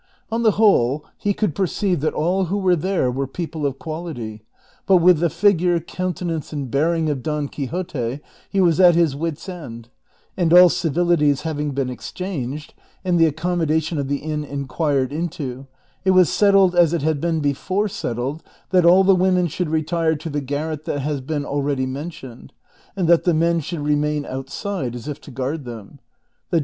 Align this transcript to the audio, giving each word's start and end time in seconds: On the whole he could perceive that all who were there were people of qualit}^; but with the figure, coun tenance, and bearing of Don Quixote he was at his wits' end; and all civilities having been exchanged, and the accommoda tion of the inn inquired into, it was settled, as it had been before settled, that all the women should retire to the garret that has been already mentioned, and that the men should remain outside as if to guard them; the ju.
On 0.31 0.41
the 0.41 0.53
whole 0.57 1.05
he 1.15 1.31
could 1.31 1.53
perceive 1.53 1.99
that 1.99 2.15
all 2.15 2.45
who 2.45 2.57
were 2.57 2.75
there 2.75 3.11
were 3.11 3.27
people 3.27 3.67
of 3.67 3.77
qualit}^; 3.77 4.39
but 4.87 4.97
with 4.97 5.19
the 5.19 5.29
figure, 5.29 5.79
coun 5.79 6.15
tenance, 6.15 6.51
and 6.51 6.71
bearing 6.71 7.07
of 7.07 7.21
Don 7.21 7.47
Quixote 7.47 8.19
he 8.49 8.59
was 8.59 8.79
at 8.79 8.95
his 8.95 9.15
wits' 9.15 9.47
end; 9.47 9.89
and 10.35 10.51
all 10.53 10.69
civilities 10.69 11.41
having 11.41 11.69
been 11.73 11.91
exchanged, 11.91 12.73
and 13.05 13.19
the 13.19 13.29
accommoda 13.31 13.79
tion 13.79 13.99
of 13.99 14.07
the 14.07 14.17
inn 14.23 14.43
inquired 14.43 15.13
into, 15.13 15.67
it 16.03 16.11
was 16.17 16.29
settled, 16.29 16.73
as 16.75 16.93
it 16.93 17.03
had 17.03 17.21
been 17.21 17.39
before 17.39 17.87
settled, 17.87 18.41
that 18.71 18.85
all 18.85 19.03
the 19.03 19.13
women 19.13 19.45
should 19.45 19.69
retire 19.69 20.15
to 20.15 20.31
the 20.31 20.41
garret 20.41 20.85
that 20.85 21.01
has 21.01 21.21
been 21.21 21.45
already 21.45 21.85
mentioned, 21.85 22.53
and 22.95 23.07
that 23.07 23.23
the 23.23 23.35
men 23.35 23.59
should 23.59 23.81
remain 23.81 24.25
outside 24.25 24.95
as 24.95 25.07
if 25.07 25.21
to 25.21 25.29
guard 25.29 25.63
them; 25.63 25.99
the 26.49 26.59
ju. 26.59 26.59